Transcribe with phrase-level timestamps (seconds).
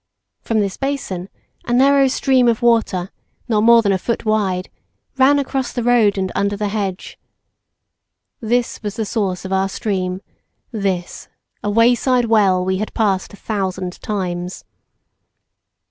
[0.41, 1.29] From this basin
[1.65, 3.11] a narrow stream of water,
[3.47, 4.67] not more than a foot wide,
[5.19, 7.19] ran across the road and under the hedge.
[8.39, 10.21] This was the source of our stream
[10.71, 11.27] this,
[11.63, 14.65] a wayside well we had passed a thousand times!